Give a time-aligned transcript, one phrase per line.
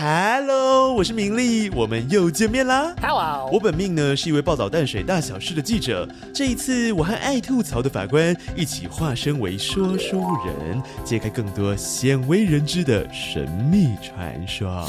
[0.00, 2.94] Hello，我是明丽，我们又见面啦。
[3.02, 14.88] Hello，我本命呢是一位报道淡水大小事的记者，这一次我和爱吐槽的法官一起化身为说书人，揭开更多鲜为人知的神秘传说。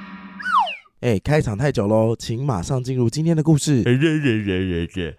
[1.00, 3.80] 哎，开场太久喽，请马上进入今天的故事。
[3.80, 5.14] 热热热热热！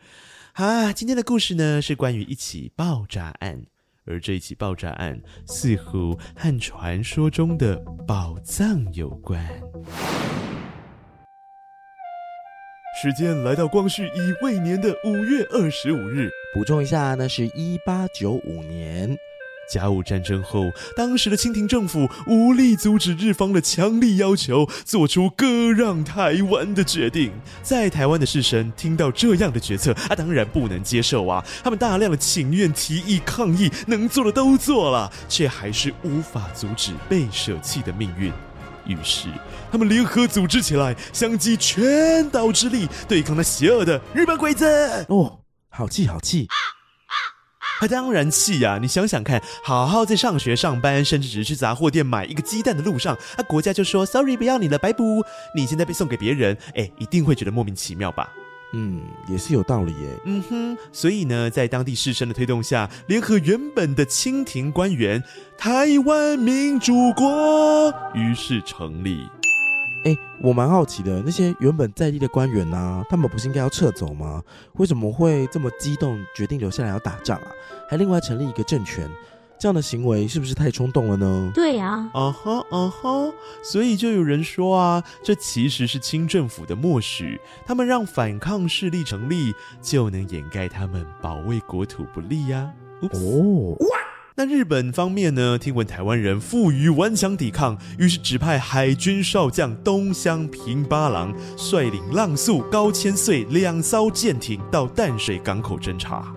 [0.54, 3.64] 啊，今天的故事呢是关于一起爆炸案，
[4.08, 7.75] 而这一起爆炸案似乎和传说中的
[8.07, 9.46] 宝藏有关。
[13.01, 19.15] 时间来到光绪乙未年的五月二十五日，补充一下，那是一八九五年。
[19.71, 27.32] 甲午战争后，当时的清廷政府无力阻止日方的强力要求，做出割让台湾的决定。
[27.62, 31.43] 在台湾的士绅听到这样的决策啊，当然不能接受啊！
[31.64, 38.31] 他们大量的请愿、提议、抗议，能做的都做了，却还是无法阻止被舍弃的命运。
[38.86, 39.28] 于是，
[39.70, 44.66] 他们联合组织起来，相集全岛之力，对抗那邪恶的日本鬼子。
[45.09, 46.48] 哦，好气好气！
[47.80, 55.23] 他当然气呀、你想想看，好好在上学、上班，甚至只是去杂货店买一个鸡蛋的路上，啊，国家就说 “sorry，不要你了，白补”。
[55.56, 58.31] 你现在被送给别人，哎，一定会觉得莫名其妙吧？
[58.73, 60.09] 嗯，也是有道理耶。
[60.25, 65.23] 嗯哼，所以呢，在当地士绅的推动下，联合原本的清廷官员，
[65.58, 69.25] 台湾民主国于是成立。
[70.08, 74.41] 哎，我蛮好奇的，那些原本在地的官员呐、他们不是应该要撤走吗？
[74.75, 77.47] 为什么会这么激动，决定留下来要打仗啊？
[77.89, 79.05] 还另外成立一个政权，
[79.59, 81.52] 这样的行为是不是太冲动了呢？
[81.53, 93.75] 对呀、啊哈啊哈，所以就有人说啊，这其实是清政府的默许，他们让反抗势力成立，就能掩盖他们保卫国土不力呀、Oops 哦，
[94.40, 95.58] 那日本方面呢？
[95.58, 106.37] 听闻台湾人负隅顽强抵抗，于是指派海军少将东乡平八郎率领浪速、高千岁两艘舰艇到淡水港口侦察。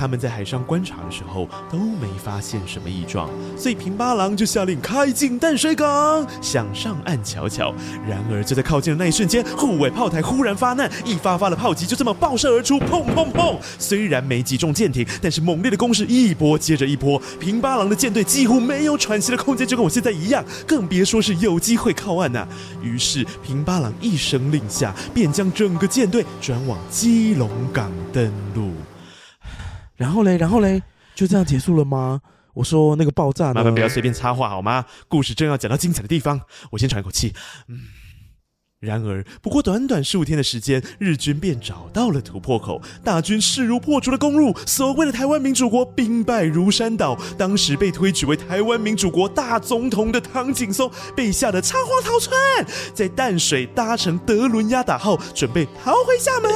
[0.00, 7.74] 他们在海上观察的时候都没发现什么异状，所以平八郎就下令开进淡水港，想上岸瞧瞧。
[8.08, 13.58] 然而就在靠近的那一瞬间，护卫炮台忽然发难，一发发的炮击就这么爆射而出，砰砰砰！
[13.78, 22.48] 虽然没击中舰艇，但是猛烈的攻势一波接着一波，平八郎的舰队几乎没有喘息的空间，就跟我现在一样，更别说是有机会靠岸呐、
[22.82, 28.70] 于是平八郎一声令下，便将整个舰队转往基隆港登陆。
[30.00, 30.82] 然后嘞，然后嘞，
[31.14, 32.22] 就这样结束了吗？
[32.54, 33.52] 我说那个爆炸？
[33.52, 34.86] 麻烦不要随便插话好吗？
[35.08, 36.40] 故事正要讲到精彩的地方，
[36.70, 37.34] 我先喘一口气。
[37.68, 37.80] 嗯。
[38.80, 44.56] 然而，不过短短数天的时间，日军便找到了突破口，大军势如破竹的攻入。
[44.64, 52.34] 所谓的台湾民主国兵败如山倒，当时被推举为台湾民主国大总统的唐景松被吓得仓皇逃窜，
[52.94, 56.50] 在淡水搭乘德伦压打号，准备逃回厦门。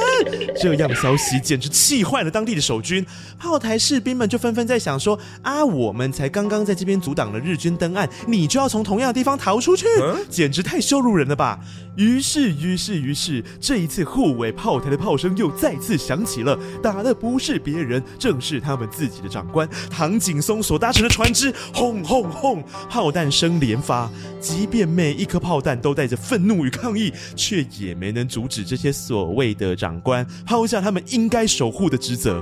[0.59, 3.05] 这样的消息简直气坏了当地的守军，
[3.37, 9.85] 炮台士兵们就纷纷在想说：啊，我们才刚刚在这边阻挡了日军登岸，你就要从同样的地方逃出去，
[10.27, 11.59] 简直太羞辱人了吧！
[11.97, 24.09] 于于是，于是，于是，这一次护卫炮台的炮声又再次响起了，打的不是别人，正是他们自己的长官唐景松所搭乘的船只，轰轰轰，炮弹声连发。
[24.39, 32.41] 即便每一颗炮弹都带着愤怒与抗议，却也没能阻止这些所谓的长官抛下他们应该守护的职责。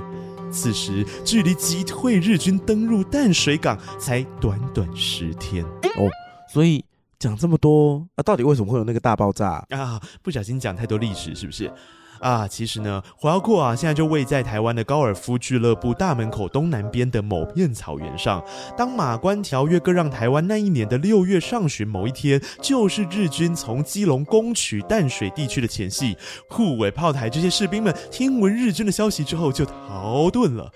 [0.52, 5.64] 此时，距离击退日军登陆淡水港才短短十天。
[5.64, 6.08] 哦，
[6.52, 6.84] 所以
[7.18, 9.64] 讲这么多啊，到底为什么会有那个大爆炸？
[9.70, 11.72] 啊，不小心讲太多历史，是不是？
[12.20, 18.42] 啊，其实呢，火药库啊，现在就位在台湾的高尔夫俱乐部大门口东南边的某片草原上。
[18.78, 26.16] 当马关条约割让台湾那一年的六月上旬某一天，就是日军从基隆攻取淡水地区的前夕。
[26.48, 30.72] 护卫炮台这些士兵们听闻日军的消息之后，就逃遁了。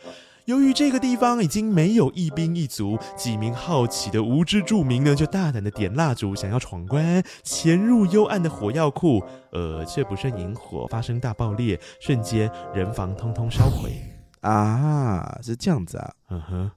[0.49, 9.23] 由于这个地方已经没有一兵一卒，几名好奇的无知住民呢，就大胆的点蜡烛，想要闯关，潜入幽暗的火药库，
[9.53, 13.93] 呃，却不慎引火，发生大爆裂，瞬间人房通通烧毁。
[14.41, 16.15] 啊，是这样子啊。
[16.31, 16.71] 嗯哼。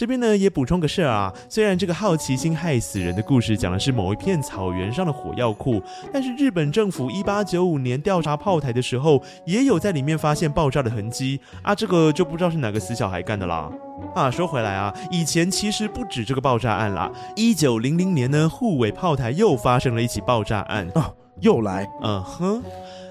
[0.00, 13.70] 这边呢也补充个事儿啊，虽然这个好奇心害死人的故事讲的是某一片草原上的火药库，但是日本政府一八九五年调查炮台的时候，也有在里面发现爆炸的痕迹啊，这个就不知道是哪个死小孩干的啦。
[14.14, 20.88] 啊，说回来啊，以前其实不止这个爆炸案啦，一九零零年呢，护卫炮台又发生了一起爆炸案。
[20.94, 22.62] 哦，又来，嗯哼。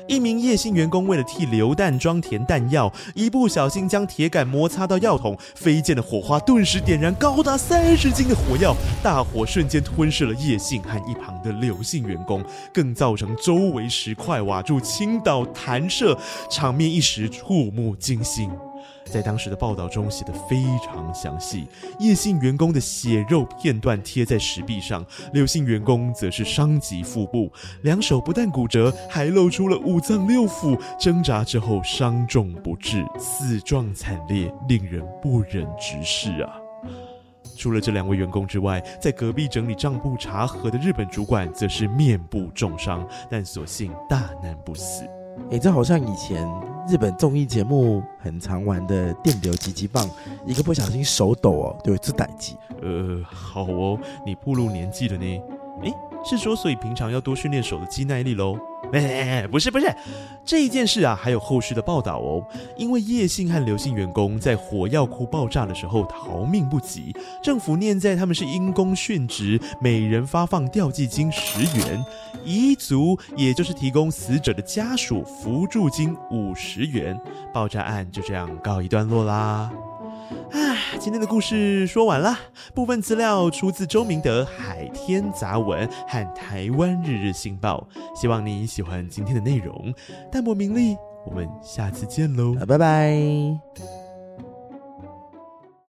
[0.07, 12.43] 一名叶姓员工为了替榴弹装填弹药，一不小心将铁杆摩擦到药桶，飞溅的火花顿时点燃高达三十斤的火药，大火瞬间吞噬了叶姓和一旁的刘姓员工，
[12.73, 16.17] 更造成周围石块瓦柱倾倒弹射，
[16.49, 18.49] 场面一时触目惊心。
[19.05, 21.67] 在当时的报道中写得非常详细，
[21.99, 27.51] 叶姓员工的血肉片段贴在石壁上，刘姓员工则是伤及腹部，
[27.81, 36.53] 两手不但骨折，还露出了五脏六腑，挣扎之后伤重不治，死状惨烈，令人不忍直视啊！
[37.57, 45.03] 除了这两位员工之外，在隔壁整理账簿查核的日本主管则是面部重伤，但所幸大难不死。
[45.51, 46.47] 哎，这好像以前
[46.87, 50.09] 日本综艺节目很常玩的电流击击棒，
[50.45, 52.55] 一个不小心手抖哦，就会出歹击。
[52.81, 55.25] 呃，好哦，你步入年纪了呢。
[55.83, 55.93] 诶，
[56.23, 58.57] 是说所以平常要多训练手的肌耐力喽？
[58.93, 59.93] 哎， 不是不是，
[60.43, 62.43] 这一件事啊，还有后续的报道哦。
[62.75, 72.03] 因为叶姓和刘姓员工在火药库爆炸的时候逃命不及，政府念在他们是因公殉职，每人发放吊祭金十元，
[72.45, 77.19] 彝族也就是提供死者的家属扶助金五十元，
[77.53, 79.71] 爆炸案就这样告一段落啦。
[80.51, 82.37] 唉，今天的故事说完了。
[82.73, 87.87] 部分资料出自周明德《海天杂文》和《台湾日日新报》，
[88.19, 89.93] 希望你喜欢今天的内容。
[90.31, 94.08] 淡泊名利，我们下次见喽，拜拜。